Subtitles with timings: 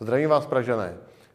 [0.00, 0.94] Zdravím vás, Pražané.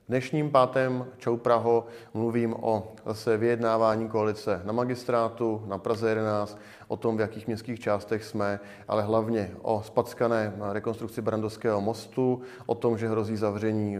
[0.09, 6.97] Dnešním pátém Čau Praho mluvím o zase vyjednávání koalice na magistrátu, na Praze 11, o
[6.97, 12.97] tom, v jakých městských částech jsme, ale hlavně o spackané rekonstrukci Brandovského mostu, o tom,
[12.97, 13.99] že hrozí zavření eh,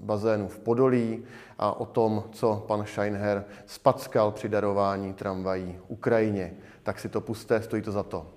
[0.00, 1.24] bazénu v Podolí
[1.58, 6.54] a o tom, co pan Scheinher spackal při darování tramvají Ukrajině.
[6.82, 8.35] Tak si to puste, stojí to za to.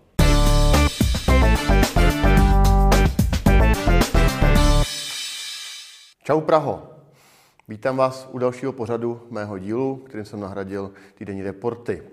[6.29, 6.89] Čau Praho.
[7.67, 12.03] Vítám vás u dalšího pořadu mého dílu, kterým jsem nahradil týdenní reporty.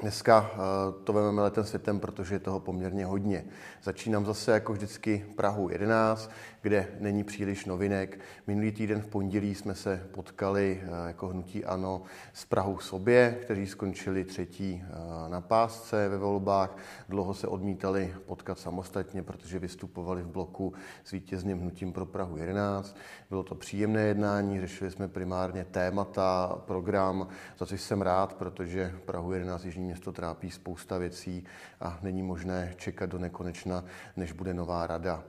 [0.00, 0.56] Dneska eh,
[1.04, 3.44] to vezmeme letem světem, protože je toho poměrně hodně.
[3.82, 6.30] Začínám zase jako vždycky Prahu 11,
[6.64, 8.20] kde není příliš novinek.
[8.46, 13.66] Minulý týden v pondělí jsme se potkali eh, jako hnutí ANO s Prahou sobě, kteří
[13.66, 16.76] skončili třetí eh, na pásce ve volbách.
[17.08, 20.72] Dlouho se odmítali potkat samostatně, protože vystupovali v bloku
[21.04, 22.96] s vítězným hnutím pro Prahu 11.
[23.30, 29.32] Bylo to příjemné jednání, řešili jsme primárně témata, program, za což jsem rád, protože Prahu
[29.32, 31.44] 11 Jižní město trápí spousta věcí
[31.80, 33.84] a není možné čekat do nekonečna,
[34.16, 35.24] než bude nová rada.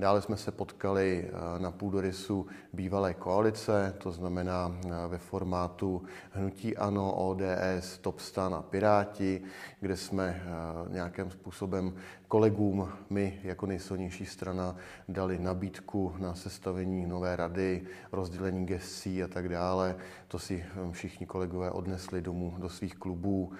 [0.00, 6.76] Dále jsme se potkali eh, na půdorysu bývalé koalice, to znamená eh, ve formátu Hnutí
[6.76, 9.42] Ano, ODS, Topstan a Piráti,
[9.80, 11.94] kde jsme eh, nějakým způsobem
[12.28, 14.76] kolegům, my jako nejsilnější strana,
[15.08, 19.96] dali nabídku na sestavení nové rady, rozdělení gescí a tak dále.
[20.28, 23.52] To si všichni kolegové odnesli domů do svých klubů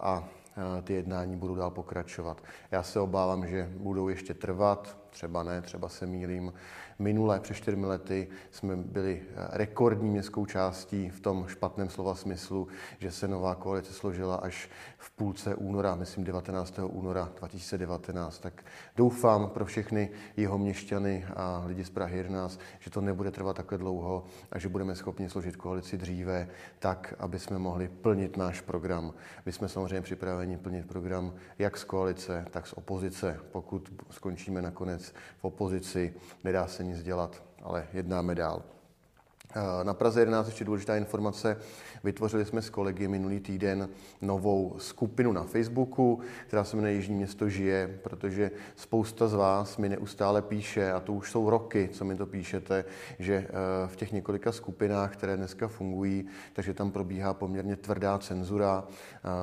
[0.00, 0.28] a
[0.84, 2.42] ty jednání budou dál pokračovat.
[2.70, 6.52] Já se obávám, že budou ještě trvat, třeba ne, třeba se mýlím.
[6.98, 13.10] Minulé, před čtyřmi lety, jsme byli rekordní městskou částí v tom špatném slova smyslu, že
[13.10, 16.78] se nová koalice složila až v půlce února, myslím 19.
[16.82, 18.38] února 2019.
[18.38, 18.64] Tak
[18.96, 23.78] doufám pro všechny jeho měšťany a lidi z Prahy 11, že to nebude trvat takhle
[23.78, 29.14] dlouho a že budeme schopni složit koalici dříve, tak, aby jsme mohli plnit náš program.
[29.46, 33.40] My jsme samozřejmě připraveni plnit program jak z koalice, tak z opozice.
[33.52, 35.03] Pokud skončíme nakonec
[35.38, 38.62] v opozici, nedá se nic dělat, ale jednáme dál.
[39.82, 41.56] Na Praze 11 ještě důležitá informace.
[42.04, 43.88] Vytvořili jsme s kolegy minulý týden
[44.22, 49.88] novou skupinu na Facebooku, která se jmenuje Jižní město žije, protože spousta z vás mi
[49.88, 52.84] neustále píše, a to už jsou roky, co mi to píšete,
[53.18, 53.48] že eh,
[53.86, 58.84] v těch několika skupinách, které dneska fungují, takže tam probíhá poměrně tvrdá cenzura.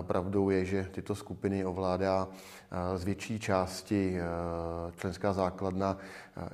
[0.01, 5.97] Pravdou je, že tyto skupiny ovládá eh, z větší části eh, členská základna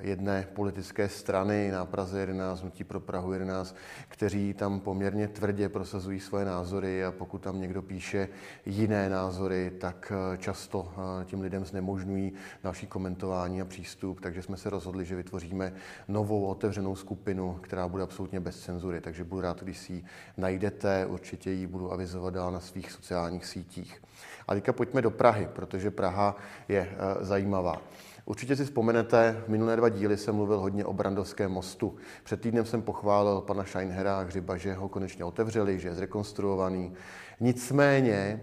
[0.01, 3.75] jedné politické strany na Praze 11, Hnutí pro Prahu 11,
[4.09, 8.29] kteří tam poměrně tvrdě prosazují svoje názory a pokud tam někdo píše
[8.65, 12.33] jiné názory, tak eh, často eh, tím lidem znemožňují
[12.63, 15.73] další komentování a přístup, takže jsme se rozhodli, že vytvoříme
[16.07, 20.05] novou otevřenou skupinu, která bude absolutně bez cenzury, takže budu rád, když si ji
[20.37, 24.01] najdete, určitě ji budu avizovat dál na svých sociálních sítích.
[24.47, 26.35] A teďka pojďme do Prahy, protože Praha
[26.67, 27.81] je eh, zajímavá.
[28.27, 31.95] Určitě si vzpomenete, v minulé dva díly jsem mluvil hodně o Brandovském mostu.
[32.23, 36.93] Před týdnem jsem pochválil pana Scheinhera a Hřiba, že ho konečně otevřeli, že je zrekonstruovaný.
[37.39, 38.41] Nicméně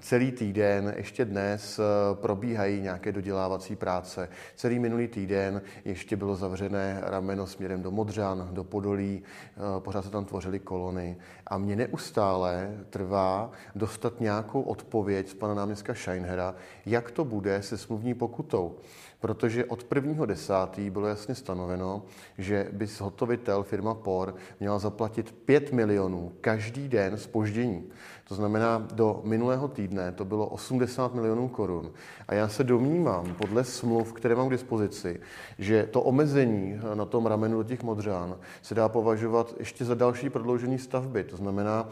[0.00, 1.82] celý týden, ještě dnes, eh,
[2.14, 4.28] probíhají nějaké dodělávací práce.
[4.56, 10.10] Celý minulý týden ještě bylo zavřené rameno směrem do Modřan, do Podolí, eh, pořád se
[10.10, 11.16] tam tvořily kolony.
[11.46, 16.54] A mě neustále trvá dostat nějakou odpověď z pana náměstka Scheinhera,
[16.86, 18.76] jak to bude se smluvní pokutou
[19.22, 20.90] protože od 1.10.
[20.90, 22.02] bylo jasně stanoveno,
[22.38, 27.84] že by zhotovitel firma POR měla zaplatit 5 milionů každý den spoždění.
[28.28, 31.90] To znamená, do minulého týdne to bylo 80 milionů korun.
[32.28, 35.20] A já se domnívám, podle smluv, které mám k dispozici,
[35.58, 40.30] že to omezení na tom ramenu do těch modřán se dá považovat ještě za další
[40.30, 41.24] prodloužení stavby.
[41.24, 41.88] To znamená,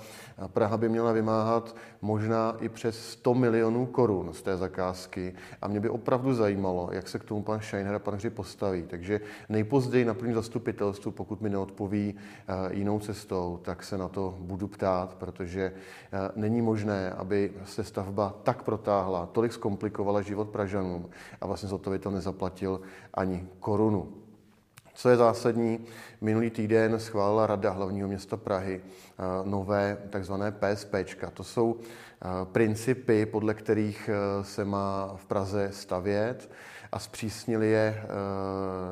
[0.47, 5.34] Praha by měla vymáhat možná i přes 100 milionů korun z té zakázky.
[5.62, 8.83] A mě by opravdu zajímalo, jak se k tomu pan Scheiner a pan Hři postaví.
[8.83, 14.34] Takže nejpozději na prvním zastupitelstvu, pokud mi neodpoví eh, jinou cestou, tak se na to
[14.41, 21.09] budu ptát, protože eh, není možné, aby se stavba tak protáhla, tolik zkomplikovala život Pražanům
[21.41, 22.80] a vlastně zhotovitel nezaplatil
[23.15, 24.12] ani korunu.
[24.95, 25.80] Co je zásadní,
[26.21, 30.95] minulý týden schválila Rada hlavního města Prahy eh, nové takzvané PSP.
[31.34, 31.77] To jsou
[32.53, 34.10] principy, podle kterých
[34.42, 36.50] se má v Praze stavět
[36.92, 38.03] a zpřísnili je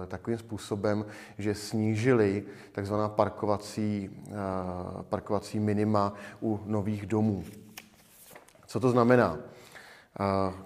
[0.09, 1.06] takovým způsobem,
[1.39, 4.11] že snížili takzvaná parkovací,
[5.03, 6.12] parkovací minima
[6.43, 7.45] u nových domů.
[8.67, 9.39] Co to znamená?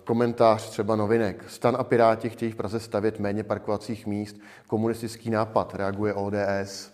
[0.04, 1.44] Komentář třeba novinek.
[1.48, 4.36] Stan a Piráti chtějí v Praze stavět méně parkovacích míst.
[4.66, 6.92] Komunistický nápad reaguje ODS.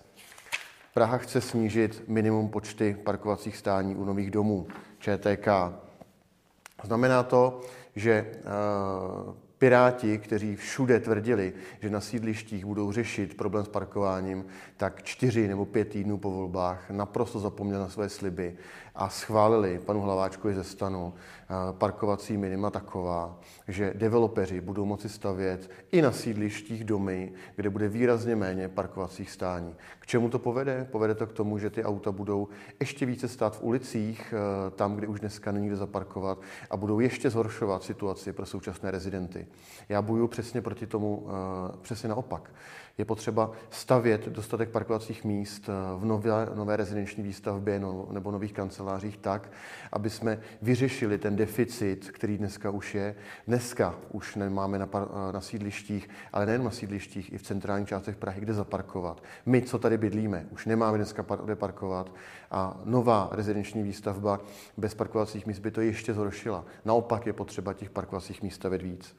[0.94, 4.66] Praha chce snížit minimum počty parkovacích stání u nových domů.
[4.98, 5.48] ČTK.
[6.84, 7.60] Znamená to,
[7.96, 8.32] že
[9.58, 14.46] Piráti, kteří všude tvrdili, že na sídlištích budou řešit problém s parkováním,
[14.76, 18.56] tak čtyři nebo pět týdnů po volbách naprosto zapomněli na své sliby
[18.98, 25.70] a schválili panu Hlaváčkovi ze stanu eh, parkovací minima taková, že developeři budou moci stavět
[25.92, 29.74] i na sídlištích domy, kde bude výrazně méně parkovacích stání.
[29.98, 30.86] K čemu to povede?
[30.90, 32.48] Povede to k tomu, že ty auta budou
[32.80, 36.38] ještě více stát v ulicích, eh, tam, kde už dneska není kde zaparkovat
[36.70, 39.47] a budou ještě zhoršovat situaci pro současné rezidenty.
[39.88, 42.50] Já bojuju přesně proti tomu, eh, přesně naopak.
[42.98, 45.68] Je potřeba stavět dostatek parkovacích míst
[45.98, 49.52] v nové, nové rezidenční výstavbě no, nebo nových kancelářích tak,
[49.92, 53.14] aby jsme vyřešili ten deficit, který dneska už je.
[53.46, 54.88] Dneska už nemáme na,
[55.32, 59.22] na sídlištích, ale nejen na sídlištích, i v centrálních částech Prahy, kde zaparkovat.
[59.46, 62.12] My, co tady bydlíme, už nemáme dneska kde parkovat
[62.50, 64.40] a nová rezidenční výstavba
[64.76, 66.64] bez parkovacích míst by to ještě zhoršila.
[66.84, 69.16] Naopak je potřeba těch parkovacích míst stavět víc.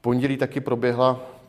[0.00, 1.39] Pondělí taky proběhla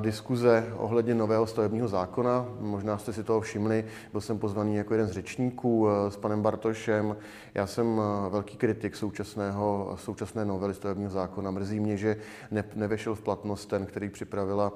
[0.00, 2.46] diskuze ohledně nového stavebního zákona.
[2.60, 6.42] Možná jste si toho všimli, byl jsem pozvaný jako jeden z řečníků eh, s panem
[6.42, 7.16] Bartošem.
[7.54, 11.50] Já jsem eh, velký kritik současného, současné novely stavebního zákona.
[11.50, 12.16] Mrzí mě, že
[12.50, 14.72] ne, nevešel v platnost ten, který připravila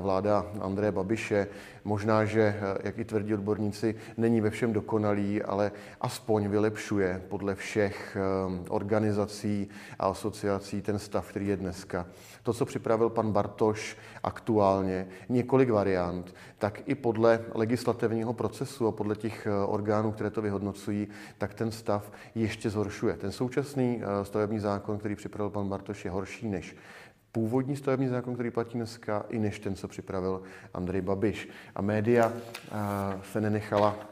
[0.00, 1.46] vláda Andreje Babiše.
[1.84, 8.16] Možná, že, jak i tvrdí odborníci, není ve všem dokonalý, ale aspoň vylepšuje podle všech
[8.68, 12.06] organizací a asociací ten stav, který je dneska.
[12.42, 19.16] To, co připravil pan Bartoš aktuálně, několik variant, tak i podle legislativního procesu a podle
[19.16, 21.08] těch eh, orgánů, které to vyhodnocují,
[21.38, 23.14] tak ten stav ještě zhoršuje.
[23.14, 26.76] Ten současný eh, stavební zákon, který připravil pan Bartoš, je horší než
[27.32, 30.42] původní stavební zákon, který platí dneska, i než ten, co připravil
[30.74, 31.48] Andrej Babiš.
[31.74, 32.72] A média eh,
[33.32, 34.11] se nenechala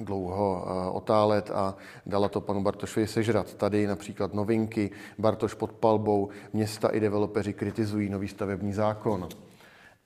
[0.00, 1.74] dlouho eh, otálet a
[2.06, 3.54] dala to panu Bartošovi sežrat.
[3.54, 9.28] Tady například novinky, Bartoš pod palbou, města i developeři kritizují nový stavební zákon.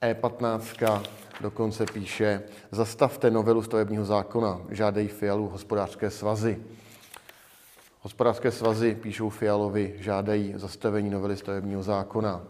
[0.02, 1.02] E15
[1.40, 6.58] dokonce píše, zastavte novelu stavebního zákona, žádají Fialu hospodářské svazy.
[8.02, 12.42] Hospodářské svazy píšou Fialovi, žádají zastavení novely stavebního zákona.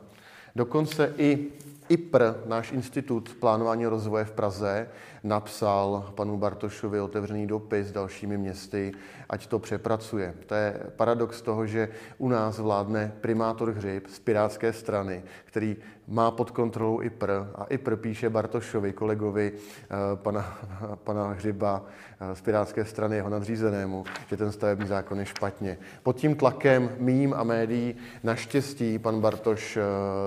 [0.56, 1.48] Dokonce i
[1.90, 4.88] IPR, náš institut plánování rozvoje v Praze,
[5.24, 8.92] napsal panu Bartošovi otevřený dopis s dalšími městy,
[9.28, 10.34] ať to přepracuje.
[10.46, 11.88] To je paradox toho, že
[12.18, 15.76] u nás vládne primátor Hřib z Pirátské strany, který
[16.08, 20.58] má pod kontrolou IPR a IPR píše Bartošovi, kolegovi eh, pana,
[21.04, 21.84] pana Hřiba
[22.20, 25.78] eh, z Pirátské strany, jeho nadřízenému, že ten stavební zákon je špatně.
[26.02, 29.82] Pod tím tlakem mým a médií naštěstí pan Bartoš eh,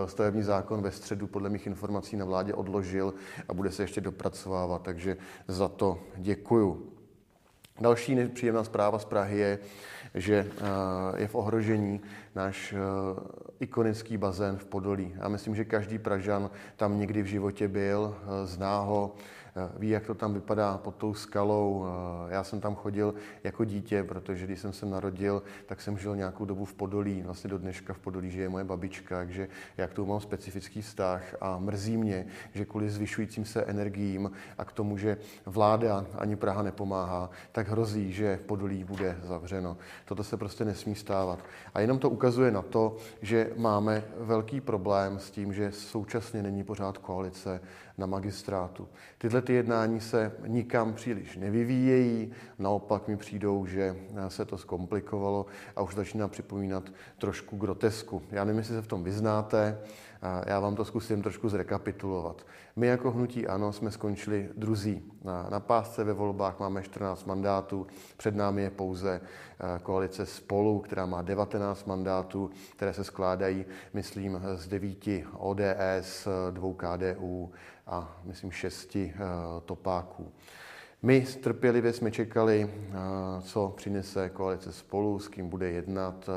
[0.08, 3.14] stavební zákon ve středu podle mých informací na vládě odložil
[3.50, 5.18] a bude se ještě dopracovávat takže
[5.48, 6.90] za to děkuju.
[7.82, 9.60] Další nepříjemná zpráva z Prahy je,
[10.16, 12.02] že eh, je v ohrožení
[12.36, 12.78] náš eh,
[13.60, 15.14] ikonický bazén v Podolí.
[15.16, 19.16] Já myslím, že každý Pražan tam někdy v životě byl, eh, zná ho,
[19.56, 21.86] Eh, ví, jak to tam vypadá pod tou skalou.
[22.30, 23.14] Já jsem tam chodil
[23.44, 27.22] jako dítě, protože když jsem se narodil, tak jsem žil nějakou dobu v Podolí.
[27.22, 29.48] Vlastně do dneška v Podolí žije moje babička, takže
[29.78, 34.66] já k tomu mám specifický vztah a mrzí mě, že kvůli zvyšujícím se energiím a
[34.66, 39.78] k tomu, že vláda ani Praha nepomáhá, tak hrozí, že Podolí bude zavřeno.
[40.06, 41.40] Toto se prostě nesmí stávat.
[41.74, 46.64] A jenom to ukazuje na to, že máme velký problém s tím, že současně není
[46.64, 47.62] pořád koalice
[47.98, 48.88] na magistrátu.
[49.18, 53.96] Tyhle ty jednání se nikam příliš nevyvíjejí, naopak mi přijdou, že
[54.28, 56.84] se to zkomplikovalo a už začíná připomínat
[57.18, 58.22] trošku grotesku.
[58.32, 59.78] Já nevím, jestli se v tom vyznáte,
[60.46, 62.46] já vám to zkusím trošku zrekapitulovat.
[62.76, 65.12] My jako hnutí ANO jsme skončili druzí.
[65.24, 67.88] Na, na pásce ve volbách máme 14 mandátů,
[68.18, 74.42] před námi je pouze eh, koalice Spolu, která má 19 mandátů, které se skládají, myslím,
[74.56, 77.52] z devíti ODS, dvou KDU
[77.88, 79.20] a myslím šesti eh,
[79.66, 80.32] topáků.
[81.02, 82.94] My trpělivě jsme čekali, eh,
[83.42, 86.30] co přinese koalice spolu, s kým bude jednat,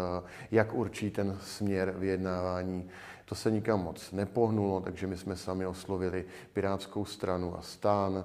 [0.51, 2.89] jak určí ten směr vyjednávání
[3.29, 8.25] to se nikam moc nepohnulo, takže my jsme sami oslovili Pirátskou stranu a stán.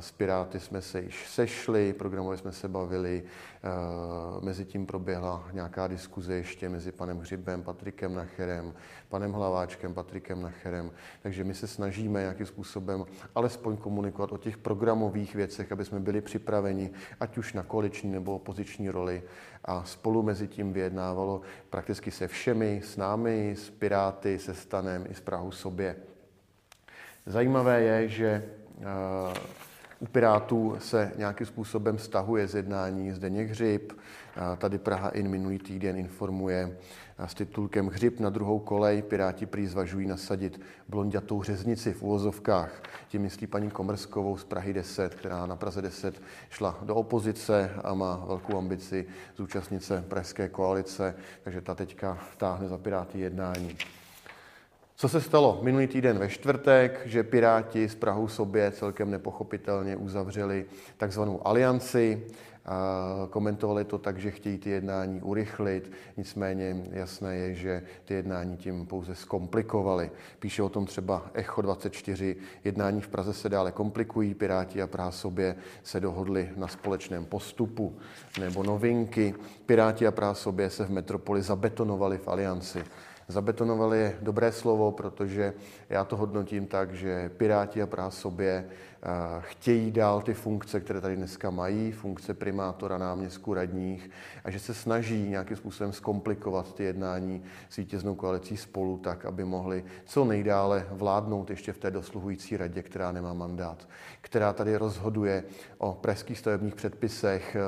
[0.00, 3.22] S Piráty jsme se již sešli, programově jsme se bavili,
[4.40, 8.74] Mezitím proběhla nějaká diskuze ještě mezi panem Hřibem, Patrikem Nacherem,
[9.08, 10.90] panem Hlaváčkem, Patrikem Nacherem.
[11.22, 13.04] Takže my se snažíme nějakým způsobem
[13.34, 18.34] alespoň komunikovat o těch programových věcech, aby jsme byli připraveni, ať už na koaliční nebo
[18.34, 19.22] opoziční roli.
[19.64, 25.14] A spolu mezi tím vyjednávalo prakticky se všemi, s námi, s Piráty, se Stanem i
[25.14, 25.96] s Prahou sobě.
[27.26, 28.44] Zajímavé je, že
[28.80, 29.56] eh,
[30.00, 33.92] u Pirátů se nějakým způsobem stahuje z jednání Zdeněk Hřib.
[34.58, 36.76] Tady Praha in minulý týden informuje
[37.18, 39.02] s titulkem Hřib na druhou kolej.
[39.02, 42.82] Piráti prý zvažují nasadit blondiatou řeznici v úvozovkách.
[43.08, 47.94] Tím myslí paní Komrskovou z Prahy 10, která na Praze 10 šla do opozice a
[47.94, 53.76] má velkou ambici zúčastnit se pražské koalice, takže ta teďka táhne za Piráty jednání.
[54.98, 60.66] Co se stalo minulý týden ve čtvrtek, že Piráti s Prahou sobě celkem nepochopitelně uzavřeli
[60.96, 62.26] takzvanou alianci,
[63.30, 68.86] komentovali to tak, že chtějí ty jednání urychlit, nicméně jasné je, že ty jednání tím
[68.86, 70.10] pouze zkomplikovali.
[70.38, 75.10] Píše o tom třeba Echo 24, jednání v Praze se dále komplikují, Piráti a Praha
[75.10, 77.96] sobě se dohodli na společném postupu.
[78.40, 79.34] Nebo novinky,
[79.66, 82.84] Piráti a Praha sobě se v metropoli zabetonovali v alianci.
[83.28, 85.52] Zabetonovali je dobré slovo, protože
[85.90, 88.68] já to hodnotím tak, že Piráti a Praha sobě
[89.40, 94.10] chtějí dál ty funkce, které tady dneska mají, funkce primátora, náměstků, radních,
[94.44, 99.44] a že se snaží nějakým způsobem zkomplikovat ty jednání s vítěznou koalicí spolu tak, aby
[99.44, 103.88] mohli co nejdále vládnout ještě v té dosluhující radě, která nemá mandát,
[104.20, 105.44] která tady rozhoduje
[105.78, 107.60] o pražských stavebních předpisech, eh,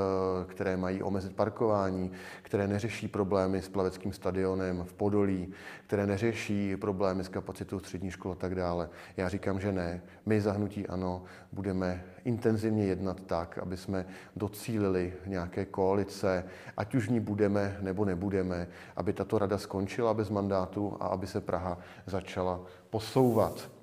[0.44, 5.52] které mají omezit parkování, které neřeší problémy s plaveckým stadionem v Podolí,
[5.86, 8.88] které neřeší problémy s kapacitou střední škol a tak dále.
[9.16, 10.02] Já říkám, že ne.
[10.26, 11.17] My zahnutí ano,
[11.52, 14.06] budeme intenzivně jednat tak, aby jsme
[14.36, 16.44] docílili nějaké koalice,
[16.76, 21.40] ať už ní budeme nebo nebudeme, aby tato rada skončila bez mandátu a aby se
[21.40, 22.60] Praha začala
[22.90, 23.77] posouvat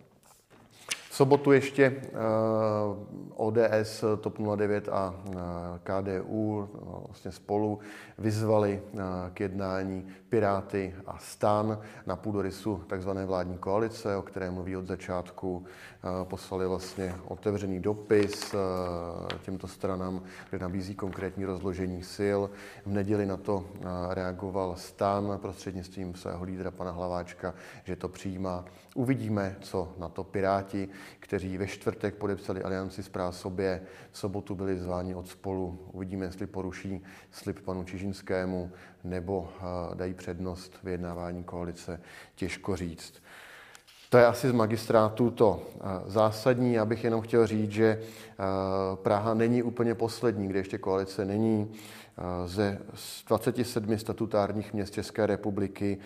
[1.15, 2.11] sobotu ještě eh,
[3.35, 5.33] ODS, TOP 09 a eh,
[5.83, 7.79] KDU no, vlastně spolu
[8.17, 8.99] vyzvali eh,
[9.33, 13.09] k jednání Piráty a Stan na půdorysu tzv.
[13.09, 15.65] vládní koalice, o které mluví od začátku.
[16.23, 18.55] Poslali vlastně otevřený dopis
[19.41, 22.39] těmto stranám, kde nabízí konkrétní rozložení sil.
[22.85, 23.65] V neděli na to
[24.09, 27.53] reagoval Stan prostřednictvím svého lídra pana Hlaváčka,
[27.83, 28.65] že to přijímá.
[28.95, 33.81] Uvidíme, co na to Piráti kteří ve čtvrtek podepsali alianci s sobě,
[34.11, 35.79] v sobotu byli zváni od spolu.
[35.91, 38.71] Uvidíme, jestli poruší slib panu Čižinskému
[39.03, 42.01] nebo eh, dají přednost vyjednávání koalice.
[42.35, 43.13] Těžko říct.
[44.09, 46.73] To je asi z magistrátu to eh, zásadní.
[46.73, 48.43] Já bych jenom chtěl říct, že eh,
[48.95, 51.71] Praha není úplně poslední, kde ještě koalice není.
[52.17, 52.79] Eh, ze
[53.27, 55.97] 27 statutárních měst České republiky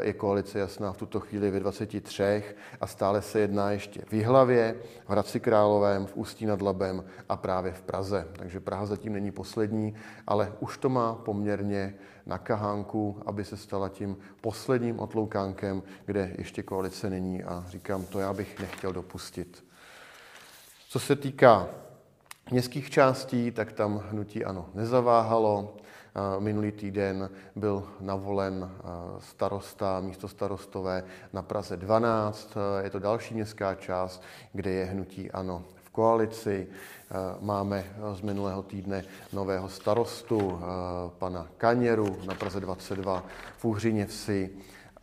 [0.00, 2.42] je koalice jasná v tuto chvíli ve 23
[2.80, 7.36] a stále se jedná ještě v Jihlavě, v Hradci Královém, v Ústí nad Labem a
[7.36, 8.28] právě v Praze.
[8.32, 9.94] Takže Praha zatím není poslední,
[10.26, 11.94] ale už to má poměrně
[12.26, 18.18] na kahánku, aby se stala tím posledním otloukánkem, kde ještě koalice není a říkám, to
[18.18, 19.64] já bych nechtěl dopustit.
[20.88, 21.68] Co se týká
[22.50, 25.76] městských částí, tak tam hnutí ano nezaváhalo.
[26.38, 28.70] Minulý týden byl navolen
[29.18, 32.54] starosta, místo starostové na Praze 12.
[32.82, 34.22] Je to další městská část,
[34.52, 36.66] kde je hnutí ano koalici.
[36.66, 37.84] Eh, máme
[38.14, 40.60] z minulého týdne nového starostu,
[41.18, 43.22] pana Kaněru na Praze 22
[43.56, 44.50] v Uhřiněvsi.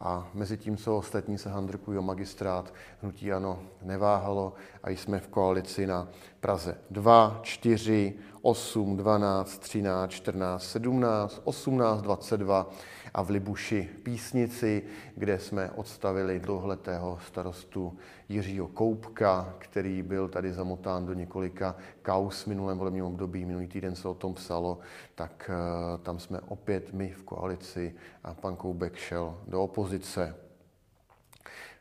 [0.04, 4.54] A mezi tím, co ostatní se handrkují o magistrát, hnutí ano neváhalo
[4.84, 6.08] a jsme v koalici na
[6.40, 12.70] Praze 2, 4, 8, 12, 13, 14, 17, 18, 22
[13.14, 14.84] a v Libuši Písnici,
[15.16, 17.98] kde jsme odstavili dlouhletého starostu
[18.30, 23.46] Jiřího Koupka, který byl tady zamotán do několika kaus v minulém volebním období.
[23.46, 24.80] Minulý týden se o tom psalo,
[25.16, 30.36] tak eh, tam jsme opět my v koalici a pan Koubek šel do opozice.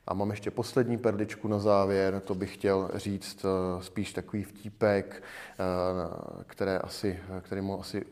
[0.07, 5.23] A mám ještě poslední perličku na závěr, to bych chtěl říct eh, spíš takový vtípek,
[5.23, 8.04] eh, které asi, který mu asi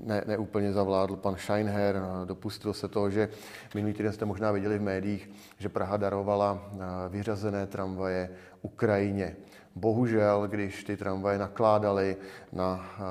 [0.00, 2.02] ne, neúplně zavládl pan Scheinher.
[2.24, 3.28] Dopustil se toho, že
[3.74, 6.78] minulý týden jste možná viděli v médiích, že Praha darovala eh,
[7.08, 8.30] vyřazené tramvaje
[8.62, 9.36] Ukrajině.
[9.74, 12.16] Bohužel, když ty tramvaje nakládaly
[12.52, 13.06] na uh,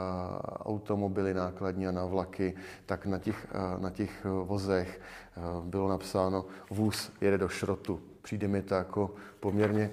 [0.73, 2.53] automobily nákladní a na vlaky,
[2.85, 5.01] tak na těch, uh, na těch vozech
[5.37, 8.01] uh, bylo napsáno vůz jede do šrotu.
[8.21, 9.91] Přijde mi to jako poměrně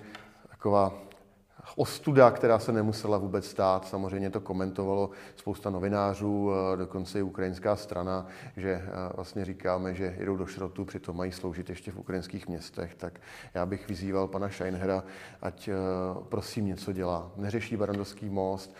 [0.50, 1.07] taková
[1.76, 3.86] ostuda, která se nemusela vůbec stát.
[3.86, 10.14] Samozřejmě to komentovalo spousta novinářů, eh, dokonce i ukrajinská strana, že eh, vlastně říkáme, že
[10.18, 12.94] jedou do šrotu, přitom mají sloužit ještě v ukrajinských městech.
[12.94, 13.20] Tak
[13.54, 15.04] já bych vyzýval pana Scheinhera,
[15.42, 15.74] ať eh,
[16.28, 17.30] prosím něco dělá.
[17.36, 18.74] Neřeší Barandovský most,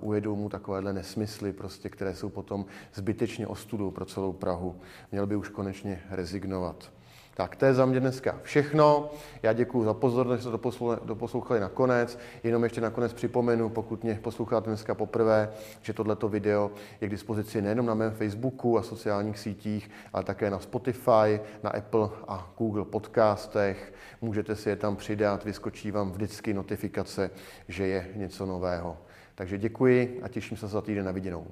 [0.00, 2.64] ujedou mu takovéhle nesmysly, prostě, které jsou potom
[2.94, 4.80] zbytečně ostudou pro celou Prahu.
[5.12, 6.92] Měl by už konečně rezignovat.
[7.34, 9.10] Tak to je za mě dneska všechno.
[9.42, 12.18] Já děkuji za pozornost, že jste to doposlouchali nakonec.
[12.42, 16.70] Jenom ještě nakonec připomenu, pokud mě posloucháte dneska poprvé, že tohleto video
[17.00, 21.70] je k dispozici nejenom na mém Facebooku a sociálních sítích, ale také na Spotify, na
[21.70, 23.92] Apple a Google podcastech.
[24.20, 27.30] Můžete si je tam přidat, vyskočí vám vždycky notifikace,
[27.68, 28.98] že je něco nového.
[29.34, 31.46] Takže děkuji a těším se za týden na viděnou.